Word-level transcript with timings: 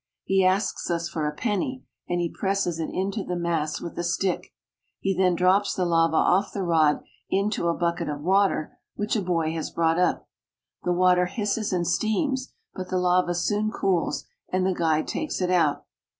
He 0.23 0.43
asks 0.43 0.89
us 0.89 1.07
for 1.07 1.27
a 1.27 1.31
penny 1.31 1.83
and 2.09 2.19
he 2.19 2.27
presses 2.33 2.79
it 2.79 2.89
into 2.91 3.23
the 3.23 3.35
mass 3.35 3.79
with 3.79 3.99
a 3.99 4.03
stick. 4.03 4.51
He 4.99 5.13
then 5.15 5.35
drops 5.35 5.75
the 5.75 5.85
lava 5.85 6.15
off 6.15 6.53
the 6.53 6.63
rod 6.63 7.03
into 7.29 7.67
a 7.67 7.75
bucket 7.77 8.09
of 8.09 8.21
water 8.21 8.79
which 8.95 9.15
a 9.15 9.21
boy 9.21 9.51
has 9.53 9.69
brought 9.69 9.99
up. 9.99 10.27
The 10.81 10.91
water 10.91 11.27
hisses 11.27 11.71
and 11.71 11.85
steams, 11.85 12.51
but 12.73 12.89
the 12.89 12.97
lava 12.97 13.35
soon 13.35 13.69
cools 13.69 14.25
and 14.51 14.65
the 14.65 14.73
guide 14.73 15.07
takes 15.07 15.39
it 15.39 15.51
out. 15.51 15.85